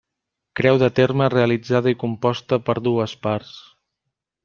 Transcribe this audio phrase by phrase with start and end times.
[0.59, 3.57] Creu de terme realitzada i composta per dues parts.